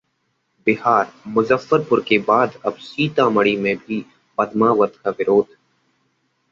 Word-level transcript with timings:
बिहार: 0.67 1.11
मुजफ्फरपुर 1.27 2.03
के 2.07 2.17
बाद 2.29 2.59
अब 2.65 2.77
सीतामढी 2.81 3.55
में 3.57 3.75
भी 3.77 4.01
'पद्मावत' 4.37 4.99
का 5.03 5.11
विरोध 5.11 5.55